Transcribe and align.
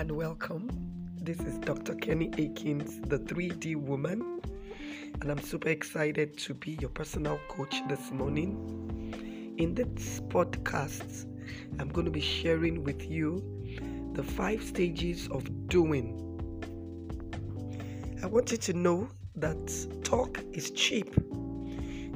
and 0.00 0.12
welcome. 0.12 0.66
This 1.20 1.38
is 1.40 1.58
Dr. 1.58 1.94
Kenny 1.94 2.30
Akins, 2.38 3.06
the 3.06 3.18
3D 3.18 3.76
woman, 3.76 4.40
and 5.20 5.30
I'm 5.30 5.42
super 5.42 5.68
excited 5.68 6.38
to 6.38 6.54
be 6.54 6.78
your 6.80 6.88
personal 6.88 7.38
coach 7.48 7.82
this 7.86 8.10
morning. 8.10 9.54
In 9.58 9.74
this 9.74 10.20
podcast, 10.28 11.26
I'm 11.78 11.90
going 11.90 12.06
to 12.06 12.10
be 12.10 12.22
sharing 12.22 12.82
with 12.82 13.10
you 13.10 13.44
the 14.14 14.22
five 14.22 14.62
stages 14.62 15.28
of 15.28 15.68
doing. 15.68 16.16
I 18.22 18.26
want 18.26 18.52
you 18.52 18.56
to 18.56 18.72
know 18.72 19.06
that 19.36 20.02
talk 20.02 20.42
is 20.52 20.70
cheap. 20.70 21.14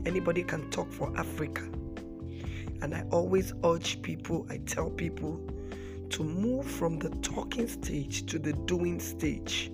Anybody 0.06 0.42
can 0.42 0.70
talk 0.70 0.90
for 0.90 1.14
Africa. 1.18 1.60
And 2.80 2.94
I 2.94 3.04
always 3.10 3.52
urge 3.62 4.00
people, 4.00 4.46
I 4.48 4.56
tell 4.64 4.88
people, 4.88 5.38
to 6.10 6.22
move 6.22 6.66
from 6.66 6.98
the 6.98 7.10
talking 7.22 7.68
stage 7.68 8.26
to 8.26 8.38
the 8.38 8.52
doing 8.52 9.00
stage. 9.00 9.70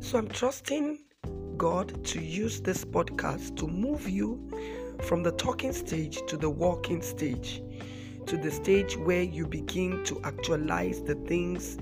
So 0.00 0.18
I'm 0.18 0.28
trusting 0.28 0.98
God 1.56 2.04
to 2.06 2.20
use 2.20 2.60
this 2.60 2.84
podcast 2.84 3.56
to 3.58 3.66
move 3.66 4.08
you 4.08 4.50
from 5.02 5.22
the 5.22 5.32
talking 5.32 5.72
stage 5.72 6.20
to 6.26 6.36
the 6.36 6.48
walking 6.48 7.02
stage, 7.02 7.62
to 8.26 8.36
the 8.36 8.50
stage 8.50 8.96
where 8.96 9.22
you 9.22 9.46
begin 9.46 10.02
to 10.04 10.20
actualize 10.24 11.02
the 11.02 11.14
things 11.14 11.76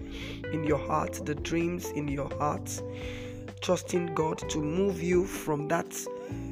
in 0.53 0.65
your 0.65 0.79
heart, 0.79 1.25
the 1.25 1.35
dreams 1.35 1.91
in 1.91 2.09
your 2.09 2.29
heart. 2.39 2.83
Trusting 3.61 4.15
God 4.15 4.39
to 4.51 4.59
move 4.59 5.03
you 5.03 5.25
from 5.25 5.69
that 5.69 5.93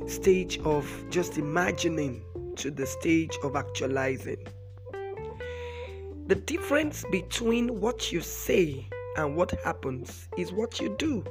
stage 0.06 0.58
of 0.60 0.88
just 1.10 1.38
imagining 1.38 2.22
to 2.56 2.70
the 2.70 2.86
stage 2.86 3.36
of 3.42 3.54
actualizing. 3.54 4.38
The 6.26 6.34
difference 6.34 7.04
between 7.12 7.80
what 7.80 8.10
you 8.10 8.20
say 8.20 8.88
and 9.16 9.36
what 9.36 9.52
happens 9.62 10.28
is 10.36 10.52
what 10.52 10.80
you 10.80 10.96
do. 10.98 11.24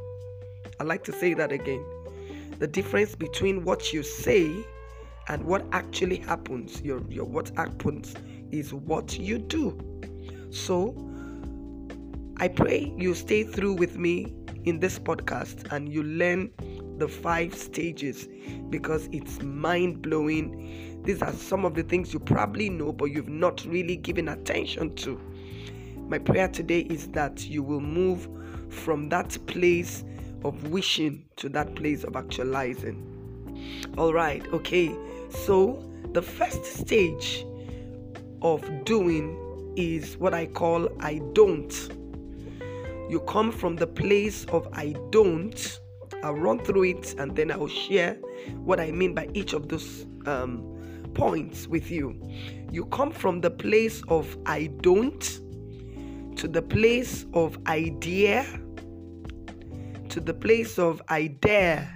I 0.80 0.86
like 0.86 1.04
to 1.04 1.12
say 1.12 1.34
that 1.34 1.52
again. 1.52 1.84
The 2.60 2.68
difference 2.68 3.14
between 3.14 3.66
what 3.66 3.92
you 3.92 4.04
say 4.04 4.50
and 5.28 5.44
what 5.44 5.66
actually 5.74 6.16
happens, 6.16 6.82
your, 6.82 7.02
your 7.10 7.26
what 7.26 7.50
happens 7.58 8.16
is 8.52 8.74
what 8.74 9.20
you 9.20 9.38
do. 9.38 9.78
So 10.50 10.96
I 12.38 12.48
pray 12.48 12.94
you 12.98 13.16
stay 13.16 13.44
through 13.44 13.74
with 13.74 13.98
me 13.98 14.34
in 14.64 14.80
this 14.80 14.98
podcast 14.98 15.74
and 15.74 15.92
you 15.92 16.04
learn 16.04 16.52
the 17.00 17.10
five 17.10 17.54
stages 17.54 18.30
because 18.70 19.10
it's 19.12 19.42
mind 19.42 20.02
blowing 20.02 20.95
these 21.06 21.22
are 21.22 21.32
some 21.34 21.66
of 21.66 21.76
the 21.76 21.84
things 21.84 22.14
you 22.14 22.20
probably 22.20 22.70
know, 22.70 22.92
but 22.92 23.06
you've 23.06 23.30
not 23.30 23.64
really 23.66 23.96
given 23.96 24.28
attention 24.28 24.96
to. 24.96 25.22
My 26.08 26.18
prayer 26.18 26.48
today 26.48 26.82
is 26.82 27.08
that 27.10 27.48
you 27.48 27.62
will 27.62 27.82
move 27.82 28.28
from 28.70 29.10
that 29.10 29.38
place 29.46 30.04
of 30.44 30.70
wishing 30.70 31.26
to 31.38 31.50
that 31.50 31.76
place 31.76 32.04
of 32.04 32.16
actualizing. 32.16 33.12
All 33.98 34.14
right, 34.14 34.46
okay. 34.52 34.96
So, 35.30 35.84
the 36.14 36.22
first 36.22 36.66
stage 36.66 37.46
of 38.42 38.64
doing 38.86 39.74
is 39.76 40.18
what 40.18 40.34
I 40.34 40.48
call 40.48 40.90
I 41.00 41.22
don't. 41.34 41.74
You 43.10 43.20
come 43.28 43.52
from 43.52 43.76
the 43.76 43.88
place 43.88 44.46
of 44.46 44.68
I 44.74 44.96
don't. 45.12 45.80
I'll 46.24 46.34
run 46.34 46.64
through 46.64 46.84
it 46.86 47.16
and 47.20 47.36
then 47.36 47.52
I'll 47.52 47.68
share 47.68 48.16
what 48.64 48.80
I 48.80 48.92
mean 48.92 49.14
by 49.14 49.30
each 49.34 49.54
of 49.54 49.70
those 49.70 50.08
um, 50.26 50.75
points 51.16 51.68
with 51.68 51.90
you. 51.90 52.22
You 52.72 52.86
come 52.86 53.12
from 53.12 53.42
the 53.42 53.50
place 53.50 54.04
of 54.08 54.38
I 54.46 54.68
don't 54.82 55.22
to 56.38 56.48
the 56.48 56.62
place 56.62 57.26
of 57.34 57.58
idea 57.68 58.46
to 60.10 60.20
the 60.20 60.34
place 60.34 60.78
of 60.78 61.02
I 61.10 61.28
dare 61.28 61.92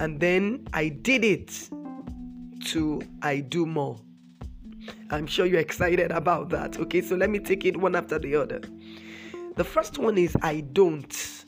and 0.00 0.20
then 0.20 0.66
I 0.72 0.88
did 0.88 1.24
it 1.24 1.68
to 2.66 3.02
I 3.22 3.40
do 3.40 3.66
more. 3.66 4.00
I'm 5.10 5.26
sure 5.26 5.46
you're 5.46 5.60
excited 5.60 6.10
about 6.12 6.50
that. 6.50 6.78
Okay, 6.78 7.00
so 7.00 7.16
let 7.16 7.30
me 7.30 7.38
take 7.38 7.64
it 7.64 7.76
one 7.76 7.94
after 7.94 8.18
the 8.18 8.36
other. 8.36 8.60
The 9.56 9.64
first 9.64 9.98
one 9.98 10.16
is 10.16 10.36
I 10.42 10.60
don't. 10.60 11.44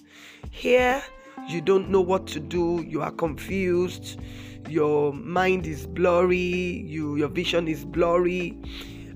Here, 0.50 1.03
you 1.48 1.60
don't 1.60 1.91
know 1.91 2.00
what 2.00 2.26
to 2.28 2.41
do, 2.41 2.84
you 2.86 3.03
are 3.03 3.12
confused, 3.12 4.20
your 4.69 5.12
mind 5.12 5.66
is 5.66 5.87
blurry, 5.87 6.37
you 6.37 7.16
your 7.16 7.28
vision 7.28 7.69
is 7.69 7.84
blurry, 7.84 8.59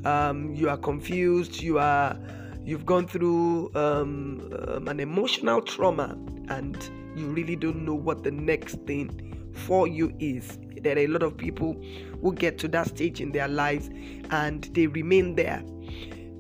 um, 0.05 0.55
you 0.55 0.69
are 0.69 0.77
confused, 0.77 1.61
you 1.61 1.79
are 1.79 2.19
you've 2.65 2.87
gone 2.87 3.07
through 3.07 3.71
um, 3.75 4.51
um, 4.69 4.89
an 4.89 5.01
emotional 5.01 5.61
trauma 5.61 6.17
and 6.49 6.91
you 7.15 7.27
really 7.27 7.57
don't 7.57 7.85
know 7.85 7.95
what 7.95 8.23
the 8.25 8.31
next 8.31 8.77
thing 8.87 9.53
for 9.53 9.87
you 9.87 10.15
is. 10.19 10.59
There 10.83 10.97
are 10.97 11.01
a 11.01 11.07
lot 11.07 11.23
of 11.23 11.37
people 11.37 11.81
who 12.21 12.35
get 12.35 12.59
to 12.59 12.69
that 12.69 12.89
stage 12.89 13.21
in 13.21 13.33
their 13.33 13.49
lives 13.49 13.91
and 14.31 14.65
they 14.73 14.87
remain 14.87 15.37
there. 15.37 15.63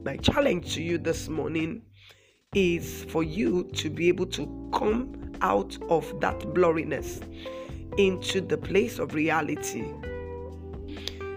My 0.04 0.16
challenge 0.16 0.74
to 0.74 0.82
you 0.82 0.98
this 0.98 1.28
morning 1.28 1.82
is 2.54 3.04
for 3.04 3.22
you 3.22 3.64
to 3.74 3.90
be 3.90 4.08
able 4.08 4.26
to 4.26 4.70
come 4.72 5.32
out 5.40 5.76
of 5.88 6.20
that 6.20 6.38
blurriness 6.40 7.20
into 7.98 8.40
the 8.40 8.56
place 8.56 8.98
of 8.98 9.14
reality. 9.14 9.84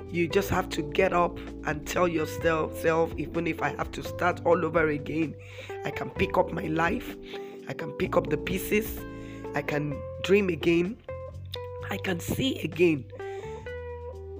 You 0.09 0.27
just 0.27 0.49
have 0.49 0.69
to 0.69 0.81
get 0.81 1.13
up 1.13 1.37
and 1.65 1.85
tell 1.85 2.07
yourself, 2.07 3.13
even 3.17 3.45
if 3.45 3.61
I 3.61 3.75
have 3.75 3.91
to 3.91 4.03
start 4.03 4.41
all 4.45 4.65
over 4.65 4.87
again, 4.89 5.35
I 5.83 5.91
can 5.91 6.09
pick 6.11 6.37
up 6.37 6.51
my 6.51 6.67
life, 6.67 7.15
I 7.67 7.73
can 7.73 7.91
pick 7.93 8.15
up 8.15 8.29
the 8.29 8.37
pieces, 8.37 8.99
I 9.53 9.61
can 9.61 10.01
dream 10.23 10.49
again, 10.49 10.97
I 11.89 11.97
can 11.97 12.19
see 12.19 12.59
again. 12.59 13.05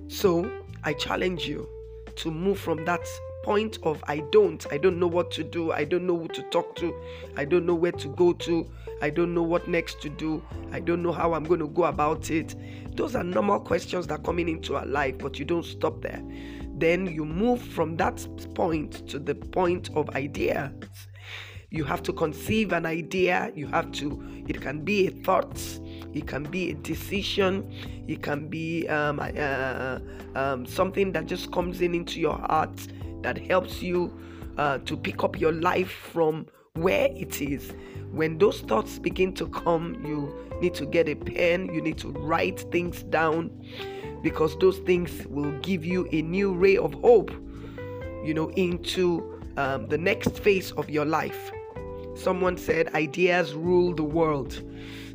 So 0.07 0.49
I 0.83 0.93
challenge 0.93 1.47
you 1.47 1.67
to 2.15 2.31
move 2.31 2.59
from 2.59 2.85
that 2.85 3.05
point 3.47 3.79
of 3.83 4.03
I 4.09 4.17
don't, 4.33 4.67
I 4.73 4.77
don't 4.77 4.99
know 4.99 5.07
what 5.07 5.31
to 5.31 5.41
do, 5.41 5.71
I 5.71 5.85
don't 5.85 6.05
know 6.05 6.17
who 6.17 6.27
to 6.27 6.41
talk 6.49 6.75
to, 6.75 6.93
I 7.37 7.45
don't 7.45 7.65
know 7.65 7.75
where 7.75 7.93
to 7.93 8.09
go 8.09 8.33
to, 8.33 8.69
I 9.01 9.09
don't 9.09 9.33
know 9.33 9.41
what 9.41 9.69
next 9.69 10.01
to 10.01 10.09
do, 10.09 10.43
I 10.73 10.81
don't 10.81 11.01
know 11.01 11.13
how 11.13 11.33
I'm 11.33 11.45
going 11.45 11.61
to 11.61 11.67
go 11.69 11.85
about 11.85 12.29
it. 12.29 12.55
Those 12.97 13.15
are 13.15 13.23
normal 13.23 13.61
questions 13.61 14.07
that 14.07 14.15
are 14.15 14.21
coming 14.21 14.49
into 14.49 14.75
our 14.75 14.85
life, 14.85 15.17
but 15.19 15.39
you 15.39 15.45
don't 15.45 15.63
stop 15.63 16.01
there. 16.01 16.21
Then 16.73 17.05
you 17.07 17.23
move 17.23 17.61
from 17.61 17.95
that 17.95 18.27
point 18.53 19.07
to 19.07 19.17
the 19.17 19.33
point 19.33 19.91
of 19.95 20.09
ideas. 20.09 20.73
You 21.69 21.85
have 21.85 22.03
to 22.03 22.11
conceive 22.11 22.73
an 22.73 22.85
idea, 22.85 23.53
you 23.55 23.67
have 23.67 23.93
to, 23.93 24.43
it 24.45 24.59
can 24.59 24.83
be 24.83 25.07
a 25.07 25.11
thought, 25.11 25.57
it 26.13 26.27
can 26.27 26.43
be 26.43 26.71
a 26.71 26.73
decision, 26.73 27.71
it 28.09 28.21
can 28.21 28.49
be 28.49 28.89
um, 28.89 29.21
uh, 29.21 29.99
um, 30.35 30.65
something 30.65 31.13
that 31.13 31.27
just 31.27 31.49
comes 31.53 31.79
in 31.79 31.95
into 31.95 32.19
your 32.19 32.37
heart 32.39 32.87
that 33.21 33.37
helps 33.37 33.81
you 33.81 34.17
uh, 34.57 34.79
to 34.79 34.97
pick 34.97 35.23
up 35.23 35.39
your 35.39 35.51
life 35.51 35.91
from 35.91 36.47
where 36.73 37.09
it 37.11 37.41
is. 37.41 37.73
When 38.11 38.37
those 38.37 38.61
thoughts 38.61 38.99
begin 38.99 39.33
to 39.33 39.47
come, 39.47 40.03
you 40.05 40.33
need 40.61 40.73
to 40.75 40.85
get 40.85 41.09
a 41.09 41.15
pen, 41.15 41.73
you 41.73 41.81
need 41.81 41.97
to 41.99 42.09
write 42.09 42.59
things 42.71 43.03
down 43.03 43.51
because 44.21 44.57
those 44.59 44.79
things 44.79 45.25
will 45.27 45.51
give 45.59 45.85
you 45.85 46.07
a 46.11 46.21
new 46.21 46.53
ray 46.53 46.77
of 46.77 46.93
hope, 46.95 47.31
you 48.23 48.33
know, 48.33 48.49
into 48.51 49.39
um, 49.57 49.87
the 49.87 49.97
next 49.97 50.39
phase 50.39 50.71
of 50.73 50.89
your 50.89 51.05
life. 51.05 51.51
Someone 52.15 52.57
said, 52.57 52.93
Ideas 52.95 53.53
rule 53.53 53.93
the 53.93 54.03
world. 54.03 54.61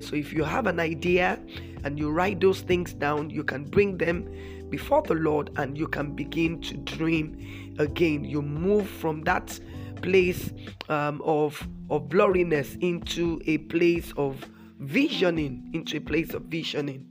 So 0.01 0.15
if 0.15 0.33
you 0.33 0.45
have 0.45 0.67
an 0.67 0.79
idea 0.79 1.39
and 1.85 1.99
you 1.99 2.11
write 2.11 2.41
those 2.41 2.61
things 2.61 2.93
down, 2.93 3.31
you 3.31 3.43
can 3.43 3.65
bring 3.65 3.99
them 3.99 4.29
before 4.72 5.03
the 5.03 5.14
Lord 5.14 5.50
and 5.56 5.76
you 5.76 5.87
can 5.87 6.17
begin 6.17 6.58
to 6.62 6.75
dream 6.79 7.76
again. 7.79 8.25
You 8.25 8.41
move 8.41 8.88
from 8.88 9.20
that 9.25 9.61
place 10.00 10.50
um, 10.88 11.20
of 11.25 11.69
of 11.91 12.08
blurriness 12.08 12.82
into 12.82 13.41
a 13.47 13.58
place 13.58 14.14
of 14.17 14.43
visioning, 14.81 15.70
into 15.75 15.99
a 15.99 16.00
place 16.00 16.32
of 16.32 16.44
visioning. 16.44 17.06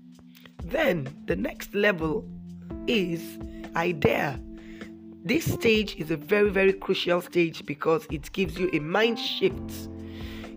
Then 0.65 1.07
the 1.27 1.35
next 1.35 1.75
level 1.75 2.27
is 2.87 3.37
idea. 3.75 4.41
This 5.23 5.45
stage 5.53 5.95
is 5.97 6.09
a 6.09 6.17
very, 6.17 6.49
very 6.49 6.73
crucial 6.73 7.21
stage 7.21 7.63
because 7.67 8.07
it 8.09 8.31
gives 8.31 8.57
you 8.57 8.71
a 8.73 8.79
mind 8.79 9.19
shift. 9.19 9.87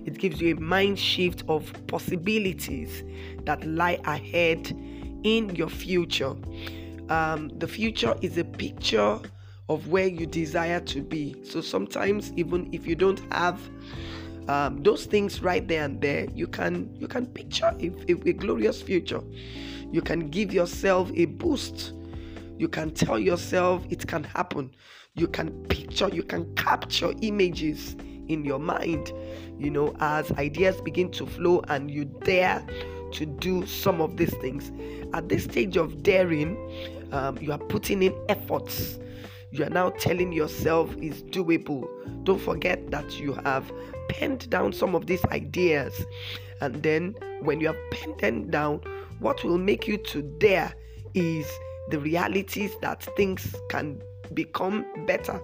It 0.07 0.17
gives 0.19 0.41
you 0.41 0.57
a 0.57 0.61
mind 0.61 0.99
shift 0.99 1.45
of 1.49 1.71
possibilities 1.87 3.05
that 3.45 3.63
lie 3.67 4.01
ahead 4.07 4.75
in 5.23 5.55
your 5.55 5.69
future 5.69 6.35
um, 7.09 7.51
the 7.59 7.69
future 7.69 8.15
is 8.21 8.39
a 8.39 8.45
picture 8.45 9.19
of 9.69 9.89
where 9.89 10.07
you 10.07 10.27
desire 10.27 10.81
to 10.81 11.03
be. 11.03 11.37
So 11.45 11.61
sometimes, 11.61 12.33
even 12.37 12.69
if 12.73 12.87
you 12.87 12.95
don't 12.95 13.21
have 13.33 13.61
um, 14.49 14.83
those 14.83 15.07
things 15.07 15.43
right 15.43 15.67
there 15.67 15.85
and 15.85 16.01
there, 16.01 16.27
you 16.35 16.47
can 16.47 16.95
you 16.99 17.09
can 17.09 17.27
picture 17.27 17.75
a, 17.81 17.93
a, 18.09 18.13
a 18.29 18.33
glorious 18.33 18.83
future. 18.83 19.23
You 19.91 20.03
can 20.03 20.29
give 20.29 20.53
yourself 20.53 21.11
a 21.15 21.27
boost. 21.27 21.93
You 22.59 22.69
can 22.69 22.91
tell 22.91 23.19
yourself 23.19 23.85
it 23.91 24.07
can 24.07 24.25
happen. 24.25 24.71
You 25.15 25.29
can 25.29 25.51
picture, 25.67 26.09
you 26.09 26.23
can 26.23 26.53
capture 26.57 27.13
images 27.23 27.97
in 28.29 28.45
your 28.45 28.59
mind, 28.59 29.13
you 29.59 29.71
know, 29.71 29.95
as 30.01 30.31
ideas 30.33 30.81
begin 30.81 31.11
to 31.13 31.27
flow 31.27 31.63
and 31.69 31.91
you 31.91 32.05
dare 32.05 32.65
to 33.15 33.27
do 33.27 33.67
some 33.67 34.01
of 34.01 34.17
these 34.17 34.35
things. 34.35 34.71
At 35.15 35.29
this 35.29 35.45
stage 35.45 35.77
of 35.77 36.03
daring, 36.03 36.57
um, 37.13 37.39
you 37.39 37.53
are 37.53 37.59
putting 37.59 38.03
in 38.03 38.15
efforts. 38.29 38.99
You 39.51 39.65
are 39.65 39.71
now 39.71 39.91
telling 39.91 40.33
yourself 40.33 40.95
it's 40.99 41.23
doable. 41.23 41.87
Don't 42.25 42.41
forget 42.41 42.91
that 42.91 43.19
you 43.21 43.35
have 43.45 43.73
penned 44.09 44.51
down 44.51 44.73
some 44.73 44.95
of 44.95 45.07
these 45.07 45.25
ideas. 45.27 46.05
And 46.61 46.83
then 46.83 47.15
when 47.43 47.61
you 47.61 47.69
have 47.69 47.91
penned 47.93 48.19
them 48.19 48.51
down, 48.51 48.81
what 49.21 49.45
will 49.45 49.59
make 49.59 49.87
you 49.87 49.97
to 49.97 50.23
dare 50.23 50.75
is 51.15 51.47
the 51.91 52.01
realities 52.01 52.73
that 52.81 53.03
things 53.17 53.55
can 53.69 54.03
become 54.33 54.85
better. 55.07 55.41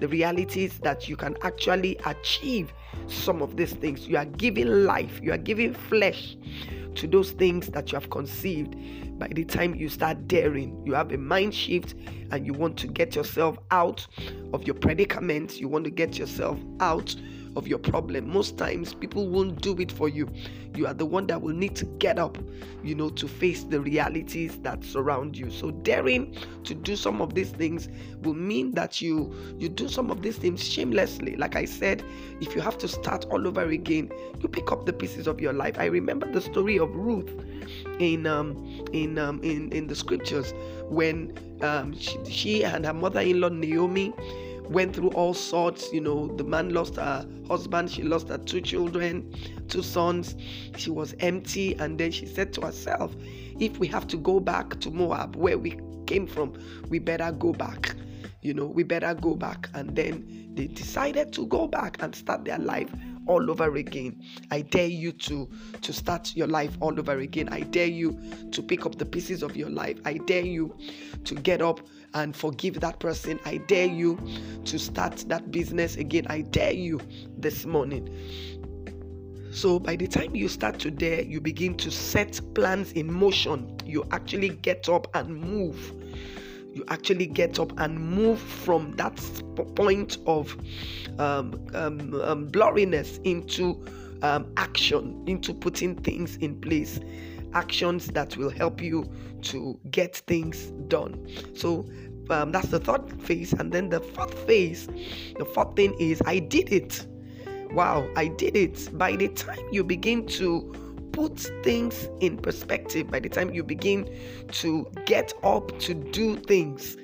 The 0.00 0.08
realities 0.08 0.78
that 0.78 1.08
you 1.08 1.16
can 1.16 1.36
actually 1.42 1.96
achieve 2.06 2.72
some 3.06 3.40
of 3.40 3.56
these 3.56 3.72
things. 3.72 4.08
You 4.08 4.16
are 4.16 4.24
giving 4.24 4.84
life, 4.84 5.20
you 5.22 5.32
are 5.32 5.38
giving 5.38 5.74
flesh 5.74 6.36
to 6.96 7.06
those 7.06 7.32
things 7.32 7.68
that 7.68 7.92
you 7.92 7.98
have 7.98 8.10
conceived. 8.10 8.76
By 9.18 9.28
the 9.28 9.44
time 9.44 9.74
you 9.74 9.88
start 9.88 10.26
daring, 10.26 10.82
you 10.84 10.94
have 10.94 11.12
a 11.12 11.18
mind 11.18 11.54
shift 11.54 11.94
and 12.30 12.46
you 12.46 12.52
want 12.52 12.76
to 12.78 12.86
get 12.86 13.14
yourself 13.14 13.58
out 13.70 14.06
of 14.52 14.64
your 14.64 14.74
predicament, 14.74 15.60
you 15.60 15.68
want 15.68 15.84
to 15.84 15.90
get 15.90 16.18
yourself 16.18 16.58
out 16.80 17.14
of 17.56 17.68
your 17.68 17.78
problem. 17.78 18.28
Most 18.30 18.58
times, 18.58 18.94
people 18.94 19.28
won't 19.28 19.60
do 19.60 19.76
it 19.78 19.90
for 19.92 20.08
you. 20.08 20.28
You 20.74 20.86
are 20.86 20.94
the 20.94 21.06
one 21.06 21.26
that 21.28 21.40
will 21.40 21.54
need 21.54 21.76
to 21.76 21.84
get 21.84 22.18
up, 22.18 22.36
you 22.82 22.94
know, 22.94 23.08
to 23.10 23.28
face 23.28 23.62
the 23.64 23.80
realities 23.80 24.58
that 24.62 24.82
surround 24.84 25.36
you. 25.36 25.50
So, 25.50 25.70
daring 25.70 26.36
to 26.64 26.74
do 26.74 26.96
some 26.96 27.20
of 27.22 27.34
these 27.34 27.50
things 27.50 27.88
will 28.22 28.34
mean 28.34 28.72
that 28.72 29.00
you 29.00 29.32
you 29.58 29.68
do 29.68 29.88
some 29.88 30.10
of 30.10 30.22
these 30.22 30.36
things 30.36 30.62
shamelessly. 30.64 31.36
Like 31.36 31.54
I 31.56 31.64
said, 31.64 32.02
if 32.40 32.54
you 32.54 32.60
have 32.60 32.76
to 32.78 32.88
start 32.88 33.26
all 33.26 33.46
over 33.46 33.62
again, 33.68 34.10
you 34.40 34.48
pick 34.48 34.72
up 34.72 34.86
the 34.86 34.92
pieces 34.92 35.26
of 35.26 35.40
your 35.40 35.52
life. 35.52 35.78
I 35.78 35.86
remember 35.86 36.30
the 36.30 36.40
story 36.40 36.78
of 36.78 36.94
Ruth 36.94 37.30
in 37.98 38.26
um 38.26 38.56
in 38.92 39.18
um 39.18 39.40
in 39.42 39.70
in 39.72 39.86
the 39.86 39.94
scriptures 39.94 40.52
when 40.88 41.32
um 41.62 41.96
she, 41.98 42.18
she 42.28 42.64
and 42.64 42.84
her 42.84 42.92
mother-in-law 42.94 43.48
Naomi 43.50 44.12
went 44.70 44.94
through 44.94 45.10
all 45.10 45.34
sorts. 45.34 45.92
You 45.92 46.00
know, 46.00 46.28
the 46.36 46.44
man 46.44 46.72
lost 46.72 46.96
her 46.96 47.26
husband, 47.48 47.90
she 47.90 48.02
lost 48.02 48.28
her 48.28 48.38
two 48.38 48.60
children, 48.60 49.32
two 49.68 49.82
sons. 49.82 50.36
She 50.76 50.90
was 50.90 51.14
empty, 51.20 51.74
and 51.74 51.98
then 51.98 52.10
she 52.10 52.26
said 52.26 52.52
to 52.54 52.62
herself, 52.62 53.14
If 53.58 53.78
we 53.78 53.86
have 53.88 54.06
to 54.08 54.16
go 54.16 54.40
back 54.40 54.80
to 54.80 54.90
Moab, 54.90 55.36
where 55.36 55.58
we 55.58 55.78
came 56.06 56.26
from, 56.26 56.54
we 56.88 56.98
better 56.98 57.32
go 57.32 57.52
back. 57.52 57.94
You 58.42 58.52
know, 58.54 58.66
we 58.66 58.82
better 58.82 59.14
go 59.14 59.34
back. 59.34 59.70
And 59.74 59.96
then 59.96 60.52
they 60.54 60.66
decided 60.66 61.32
to 61.32 61.46
go 61.46 61.66
back 61.66 61.96
and 62.00 62.14
start 62.14 62.44
their 62.44 62.58
life 62.58 62.90
all 63.26 63.50
over 63.50 63.74
again. 63.76 64.22
I 64.50 64.62
dare 64.62 64.86
you 64.86 65.12
to 65.12 65.48
to 65.80 65.92
start 65.92 66.34
your 66.36 66.46
life 66.46 66.76
all 66.80 66.98
over 66.98 67.18
again. 67.18 67.48
I 67.50 67.60
dare 67.60 67.86
you 67.86 68.18
to 68.50 68.62
pick 68.62 68.86
up 68.86 68.96
the 68.96 69.06
pieces 69.06 69.42
of 69.42 69.56
your 69.56 69.70
life. 69.70 70.00
I 70.04 70.14
dare 70.18 70.44
you 70.44 70.74
to 71.24 71.34
get 71.34 71.62
up 71.62 71.80
and 72.14 72.34
forgive 72.34 72.80
that 72.80 73.00
person. 73.00 73.40
I 73.44 73.58
dare 73.58 73.86
you 73.86 74.18
to 74.64 74.78
start 74.78 75.24
that 75.28 75.50
business 75.50 75.96
again. 75.96 76.26
I 76.28 76.42
dare 76.42 76.72
you 76.72 77.00
this 77.36 77.66
morning. 77.66 78.08
So 79.50 79.78
by 79.78 79.94
the 79.94 80.08
time 80.08 80.34
you 80.34 80.48
start 80.48 80.80
to 80.80 80.90
dare, 80.90 81.22
you 81.22 81.40
begin 81.40 81.76
to 81.76 81.90
set 81.90 82.40
plans 82.54 82.90
in 82.92 83.12
motion. 83.12 83.76
You 83.84 84.04
actually 84.10 84.48
get 84.48 84.88
up 84.88 85.06
and 85.14 85.40
move. 85.40 85.92
You 86.74 86.84
actually 86.88 87.26
get 87.26 87.58
up 87.58 87.72
and 87.78 87.98
move 87.98 88.40
from 88.40 88.92
that 88.96 89.16
point 89.76 90.18
of 90.26 90.56
um, 91.18 91.54
um, 91.74 92.20
um, 92.22 92.50
blurriness 92.50 93.20
into 93.24 93.84
um, 94.22 94.52
action, 94.56 95.22
into 95.26 95.54
putting 95.54 95.94
things 95.96 96.36
in 96.36 96.60
place 96.60 97.00
actions 97.54 98.08
that 98.08 98.36
will 98.36 98.50
help 98.50 98.82
you 98.82 99.08
to 99.42 99.78
get 99.90 100.16
things 100.16 100.72
done. 100.88 101.26
So 101.54 101.86
um, 102.30 102.52
that's 102.52 102.68
the 102.68 102.80
third 102.80 103.22
phase. 103.22 103.52
And 103.52 103.72
then 103.72 103.88
the 103.88 104.00
fourth 104.00 104.34
phase, 104.46 104.88
the 105.38 105.44
fourth 105.44 105.76
thing 105.76 105.94
is 105.98 106.20
I 106.26 106.40
did 106.40 106.72
it. 106.72 107.06
Wow, 107.70 108.08
I 108.16 108.28
did 108.28 108.56
it. 108.56 108.96
By 108.96 109.16
the 109.16 109.28
time 109.28 109.64
you 109.72 109.84
begin 109.84 110.26
to 110.28 110.72
put 111.14 111.38
things 111.62 112.08
in 112.20 112.36
perspective, 112.36 113.10
by 113.10 113.20
the 113.20 113.28
time 113.28 113.54
you 113.54 113.62
begin 113.62 114.08
to 114.50 114.90
get 115.06 115.32
up 115.44 115.78
to 115.78 115.94
do 115.94 116.36
things, 116.36 116.96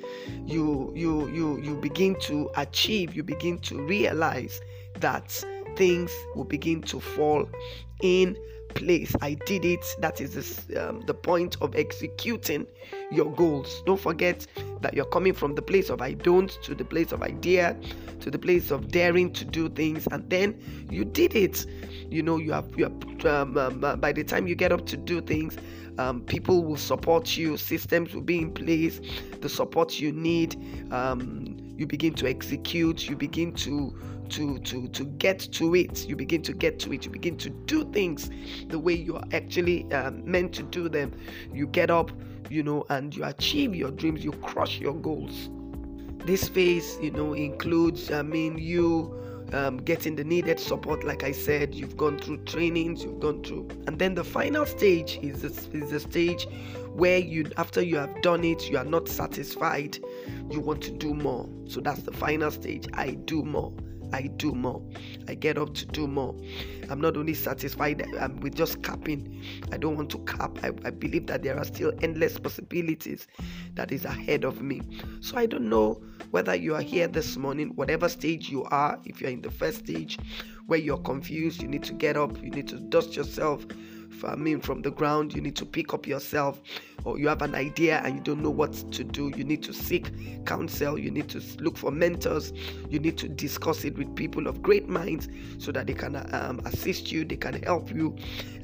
you 0.44 0.92
you 0.96 1.28
you 1.28 1.60
you 1.62 1.76
begin 1.76 2.16
to 2.22 2.50
achieve, 2.56 3.14
you 3.14 3.22
begin 3.22 3.58
to 3.60 3.80
realize 3.80 4.60
that 4.98 5.30
things 5.76 6.10
will 6.34 6.44
begin 6.44 6.82
to 6.82 6.98
fall 7.00 7.48
in 8.02 8.36
place. 8.74 9.14
I 9.20 9.34
did 9.34 9.64
it. 9.64 9.84
That 10.00 10.20
is 10.20 10.34
this, 10.34 10.66
um, 10.76 11.02
the 11.06 11.14
point 11.14 11.56
of 11.60 11.74
executing 11.76 12.66
your 13.10 13.32
goals. 13.32 13.82
Don't 13.86 14.00
forget 14.00 14.46
that 14.80 14.94
you're 14.94 15.04
coming 15.06 15.32
from 15.34 15.54
the 15.54 15.62
place 15.62 15.90
of 15.90 16.00
I 16.00 16.12
don't 16.12 16.50
to 16.62 16.74
the 16.74 16.84
place 16.84 17.12
of 17.12 17.22
idea 17.22 17.76
to 18.20 18.30
the 18.30 18.38
place 18.38 18.70
of 18.70 18.88
daring 18.88 19.32
to 19.32 19.44
do 19.44 19.68
things, 19.68 20.06
and 20.10 20.28
then 20.30 20.60
you 20.90 21.04
did 21.04 21.34
it. 21.34 21.66
You 22.10 22.22
know, 22.22 22.36
you 22.38 22.52
have, 22.52 22.66
you 22.76 22.84
have 22.84 23.26
um, 23.26 23.56
um, 23.56 23.84
uh, 23.84 23.96
by 23.96 24.12
the 24.12 24.24
time 24.24 24.46
you 24.46 24.54
get 24.54 24.72
up 24.72 24.86
to 24.86 24.96
do 24.96 25.20
things, 25.20 25.56
um, 25.98 26.22
people 26.22 26.64
will 26.64 26.76
support 26.76 27.36
you, 27.36 27.56
systems 27.56 28.14
will 28.14 28.22
be 28.22 28.38
in 28.38 28.52
place, 28.52 29.00
the 29.40 29.48
support 29.48 30.00
you 30.00 30.12
need. 30.12 30.56
Um, 30.92 31.49
you 31.80 31.86
begin 31.86 32.12
to 32.12 32.28
execute, 32.28 33.08
you 33.08 33.16
begin 33.16 33.54
to 33.54 33.98
to 34.28 34.58
to 34.60 34.86
to 34.88 35.04
get 35.04 35.40
to 35.40 35.74
it 35.74 36.06
you 36.06 36.14
begin 36.14 36.40
to 36.40 36.52
get 36.52 36.78
to 36.78 36.92
it 36.92 37.04
you 37.04 37.10
begin 37.10 37.36
to 37.36 37.50
do 37.50 37.84
things 37.90 38.30
the 38.68 38.78
way 38.78 38.92
you 38.92 39.16
are 39.16 39.24
actually 39.32 39.90
um, 39.92 40.22
meant 40.24 40.52
to 40.52 40.62
do 40.62 40.88
them. 40.88 41.10
You 41.52 41.66
get 41.66 41.90
up 41.90 42.12
you 42.48 42.62
know 42.62 42.84
and 42.90 43.16
you 43.16 43.24
achieve 43.24 43.74
your 43.74 43.90
dreams 43.90 44.22
you 44.22 44.30
crush 44.32 44.78
your 44.78 44.94
goals. 44.94 45.50
This 46.26 46.48
phase 46.48 46.96
you 47.02 47.10
know 47.10 47.32
includes 47.32 48.12
i 48.12 48.22
mean 48.22 48.58
you 48.58 49.16
um, 49.52 49.78
getting 49.78 50.16
the 50.16 50.24
needed 50.24 50.58
support 50.58 51.04
like 51.04 51.22
i 51.22 51.32
said 51.32 51.74
you've 51.74 51.96
gone 51.96 52.18
through 52.18 52.36
trainings 52.44 53.02
you've 53.02 53.20
gone 53.20 53.42
through 53.42 53.66
and 53.86 53.98
then 53.98 54.14
the 54.14 54.24
final 54.24 54.64
stage 54.66 55.18
is 55.22 55.42
this, 55.42 55.68
is 55.72 55.90
the 55.90 56.00
stage 56.00 56.46
where 56.94 57.18
you 57.18 57.50
after 57.56 57.82
you 57.82 57.96
have 57.96 58.22
done 58.22 58.44
it 58.44 58.68
you 58.70 58.76
are 58.76 58.84
not 58.84 59.08
satisfied 59.08 59.98
you 60.50 60.58
want 60.58 60.82
to 60.82 60.90
do 60.90 61.14
more. 61.14 61.48
So 61.66 61.80
that's 61.80 62.02
the 62.02 62.12
final 62.12 62.50
stage 62.50 62.86
i 62.94 63.10
do 63.10 63.44
more 63.44 63.72
I 64.12 64.22
do 64.22 64.52
more. 64.52 64.82
I 65.28 65.34
get 65.34 65.58
up 65.58 65.74
to 65.74 65.86
do 65.86 66.06
more. 66.06 66.34
I'm 66.88 67.00
not 67.00 67.16
only 67.16 67.34
satisfied 67.34 68.04
um, 68.18 68.40
with 68.40 68.54
just 68.54 68.82
capping, 68.82 69.42
I 69.72 69.76
don't 69.76 69.96
want 69.96 70.10
to 70.10 70.18
cap. 70.20 70.58
I, 70.62 70.68
I 70.84 70.90
believe 70.90 71.26
that 71.28 71.42
there 71.42 71.56
are 71.56 71.64
still 71.64 71.92
endless 72.02 72.38
possibilities 72.38 73.26
that 73.74 73.92
is 73.92 74.04
ahead 74.04 74.44
of 74.44 74.62
me. 74.62 74.82
So 75.20 75.36
I 75.36 75.46
don't 75.46 75.68
know 75.68 76.02
whether 76.30 76.54
you 76.54 76.74
are 76.74 76.82
here 76.82 77.08
this 77.08 77.36
morning, 77.36 77.70
whatever 77.76 78.08
stage 78.08 78.50
you 78.50 78.64
are, 78.64 78.98
if 79.04 79.20
you're 79.20 79.30
in 79.30 79.42
the 79.42 79.50
first 79.50 79.78
stage 79.80 80.18
where 80.66 80.78
you're 80.78 80.98
confused, 80.98 81.60
you 81.60 81.68
need 81.68 81.82
to 81.82 81.92
get 81.92 82.16
up, 82.16 82.40
you 82.42 82.50
need 82.50 82.68
to 82.68 82.78
dust 82.78 83.16
yourself 83.16 83.66
I 84.24 84.36
mean, 84.36 84.60
from 84.60 84.82
the 84.82 84.90
ground, 84.90 85.34
you 85.34 85.40
need 85.40 85.56
to 85.56 85.66
pick 85.66 85.94
up 85.94 86.06
yourself, 86.06 86.60
or 87.04 87.18
you 87.18 87.28
have 87.28 87.42
an 87.42 87.54
idea 87.54 88.00
and 88.04 88.14
you 88.16 88.20
don't 88.20 88.42
know 88.42 88.50
what 88.50 88.72
to 88.92 89.04
do. 89.04 89.32
You 89.36 89.44
need 89.44 89.62
to 89.64 89.72
seek 89.72 90.10
counsel, 90.44 90.98
you 90.98 91.10
need 91.10 91.28
to 91.30 91.42
look 91.58 91.76
for 91.76 91.90
mentors, 91.90 92.52
you 92.88 92.98
need 92.98 93.16
to 93.18 93.28
discuss 93.28 93.84
it 93.84 93.96
with 93.96 94.14
people 94.16 94.46
of 94.46 94.62
great 94.62 94.88
minds 94.88 95.28
so 95.58 95.72
that 95.72 95.86
they 95.86 95.94
can 95.94 96.16
um, 96.34 96.60
assist 96.64 97.10
you, 97.10 97.24
they 97.24 97.36
can 97.36 97.62
help 97.62 97.90
you, 97.90 98.16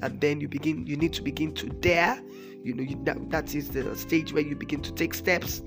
and 0.02 0.20
then 0.20 0.40
you 0.40 0.48
begin. 0.48 0.86
You 0.86 0.96
need 0.96 1.12
to 1.14 1.22
begin 1.22 1.54
to 1.54 1.68
dare. 1.68 2.20
You 2.62 2.74
know, 2.74 2.82
you, 2.82 2.98
that, 3.04 3.30
that 3.30 3.54
is 3.54 3.70
the 3.70 3.96
stage 3.96 4.32
where 4.32 4.42
you 4.42 4.56
begin 4.56 4.82
to 4.82 4.92
take 4.92 5.14
steps 5.14 5.62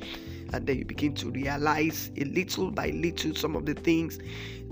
and 0.53 0.65
then 0.67 0.77
you 0.77 0.85
begin 0.85 1.13
to 1.15 1.29
realize 1.31 2.11
a 2.17 2.23
little 2.25 2.71
by 2.71 2.89
little 2.89 3.35
some 3.35 3.55
of 3.55 3.65
the 3.65 3.73
things 3.73 4.19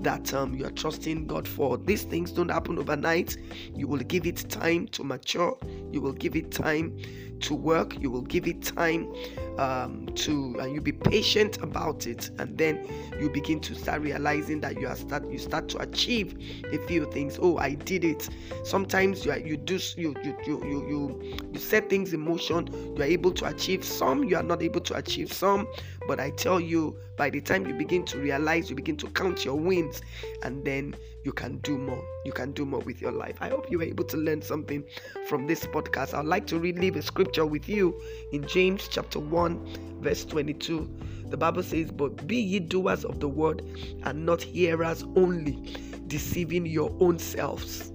that 0.00 0.32
um, 0.32 0.54
you 0.54 0.64
are 0.64 0.70
trusting 0.70 1.26
God 1.26 1.46
for. 1.46 1.76
These 1.76 2.04
things 2.04 2.30
don't 2.30 2.50
happen 2.50 2.78
overnight. 2.78 3.36
You 3.74 3.88
will 3.88 3.98
give 3.98 4.26
it 4.26 4.48
time 4.48 4.86
to 4.88 5.04
mature, 5.04 5.56
you 5.92 6.00
will 6.00 6.12
give 6.12 6.36
it 6.36 6.50
time 6.50 6.98
to 7.40 7.54
work, 7.54 8.00
you 8.00 8.10
will 8.10 8.22
give 8.22 8.46
it 8.48 8.62
time 8.62 9.12
um, 9.58 10.06
to, 10.14 10.56
and 10.60 10.74
you 10.74 10.80
be 10.80 10.92
patient 10.92 11.58
about 11.62 12.06
it, 12.06 12.30
and 12.38 12.58
then 12.58 12.84
you 13.20 13.30
begin 13.30 13.60
to 13.60 13.74
start 13.74 14.02
realizing 14.02 14.60
that 14.60 14.80
you 14.80 14.88
are 14.88 14.96
start 14.96 15.28
you 15.30 15.38
start 15.38 15.68
to 15.68 15.78
achieve 15.78 16.36
a 16.72 16.78
few 16.86 17.10
things. 17.12 17.38
Oh, 17.40 17.56
I 17.58 17.74
did 17.74 18.04
it. 18.04 18.28
Sometimes 18.64 19.24
you 19.24 19.32
are, 19.32 19.38
you 19.38 19.56
do 19.56 19.78
you 19.96 20.14
you 20.24 20.36
you 20.46 20.64
you 20.64 20.88
you, 20.88 21.38
you 21.52 21.58
set 21.60 21.88
things 21.88 22.12
in 22.12 22.20
motion. 22.20 22.68
You 22.96 23.02
are 23.02 23.06
able 23.06 23.32
to 23.32 23.46
achieve 23.46 23.84
some. 23.84 24.24
You 24.24 24.36
are 24.36 24.42
not 24.42 24.62
able 24.62 24.80
to 24.80 24.94
achieve 24.94 25.32
some. 25.32 25.67
But 26.06 26.20
I 26.20 26.30
tell 26.30 26.60
you, 26.60 26.96
by 27.16 27.30
the 27.30 27.40
time 27.40 27.66
you 27.66 27.74
begin 27.74 28.04
to 28.06 28.18
realize, 28.18 28.70
you 28.70 28.76
begin 28.76 28.96
to 28.98 29.08
count 29.08 29.44
your 29.44 29.56
wins, 29.56 30.02
and 30.42 30.64
then 30.64 30.94
you 31.24 31.32
can 31.32 31.58
do 31.58 31.76
more. 31.76 32.02
You 32.24 32.32
can 32.32 32.52
do 32.52 32.64
more 32.64 32.80
with 32.80 33.00
your 33.00 33.12
life. 33.12 33.36
I 33.40 33.48
hope 33.48 33.70
you 33.70 33.78
were 33.78 33.84
able 33.84 34.04
to 34.04 34.16
learn 34.16 34.42
something 34.42 34.84
from 35.26 35.46
this 35.46 35.64
podcast. 35.64 36.14
I'd 36.14 36.26
like 36.26 36.46
to 36.48 36.58
relive 36.58 36.96
a 36.96 37.02
scripture 37.02 37.44
with 37.44 37.68
you 37.68 38.00
in 38.32 38.46
James 38.46 38.88
chapter 38.88 39.18
1 39.18 39.38
1, 39.38 40.00
verse 40.00 40.24
22, 40.24 40.90
the 41.30 41.36
Bible 41.36 41.62
says, 41.62 41.92
But 41.92 42.26
be 42.26 42.36
ye 42.36 42.58
doers 42.58 43.04
of 43.04 43.20
the 43.20 43.28
word 43.28 43.62
and 44.02 44.26
not 44.26 44.42
hearers 44.42 45.04
only, 45.14 45.76
deceiving 46.08 46.66
your 46.66 46.92
own 46.98 47.20
selves. 47.20 47.92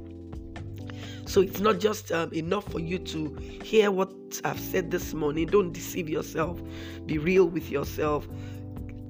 So 1.26 1.42
it's 1.42 1.60
not 1.60 1.80
just 1.80 2.12
um, 2.12 2.32
enough 2.34 2.70
for 2.70 2.80
you 2.80 3.00
to 3.00 3.36
hear 3.64 3.92
what 3.92 4.12
I've 4.44 4.60
said 4.60 4.92
this 4.92 5.14
morning. 5.14 5.48
Don't 5.48 5.72
deceive 5.72 6.10
yourself. 6.10 6.62
Be 7.06 7.18
real 7.18 7.46
with 7.46 7.70
yourself. 7.70 8.28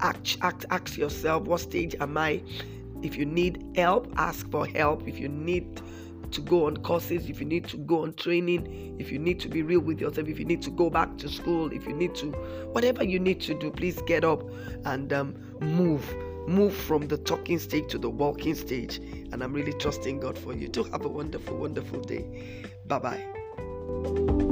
Act, 0.00 0.38
act, 0.42 0.64
ask 0.70 0.96
yourself, 0.96 1.44
what 1.44 1.60
stage 1.60 1.94
am 2.00 2.16
I? 2.16 2.42
If 3.02 3.16
you 3.16 3.26
need 3.26 3.64
help, 3.76 4.12
ask 4.16 4.50
for 4.50 4.66
help. 4.66 5.06
If 5.08 5.18
you 5.18 5.28
need 5.28 5.82
to 6.30 6.40
go 6.40 6.66
on 6.66 6.76
courses, 6.78 7.28
if 7.28 7.40
you 7.40 7.46
need 7.46 7.66
to 7.68 7.76
go 7.78 8.02
on 8.02 8.14
training, 8.14 8.96
if 8.98 9.12
you 9.12 9.18
need 9.18 9.38
to 9.40 9.48
be 9.48 9.62
real 9.62 9.80
with 9.80 10.00
yourself, 10.00 10.28
if 10.28 10.38
you 10.38 10.44
need 10.44 10.62
to 10.62 10.70
go 10.70 10.90
back 10.90 11.16
to 11.18 11.28
school, 11.28 11.72
if 11.72 11.86
you 11.86 11.92
need 11.92 12.14
to, 12.16 12.32
whatever 12.72 13.04
you 13.04 13.18
need 13.18 13.40
to 13.42 13.54
do, 13.54 13.70
please 13.70 14.00
get 14.02 14.24
up 14.24 14.42
and 14.84 15.12
um, 15.12 15.34
move. 15.60 16.14
Move 16.46 16.74
from 16.74 17.08
the 17.08 17.16
talking 17.16 17.58
stage 17.58 17.88
to 17.88 17.98
the 17.98 18.10
walking 18.10 18.54
stage. 18.54 19.00
And 19.34 19.42
I'm 19.42 19.52
really 19.52 19.72
trusting 19.72 20.20
God 20.20 20.38
for 20.38 20.52
you. 20.52 20.68
Do 20.68 20.84
have 20.84 21.04
a 21.04 21.08
wonderful, 21.08 21.56
wonderful 21.56 22.00
day. 22.00 22.24
Bye 22.86 23.00
bye. 23.00 24.43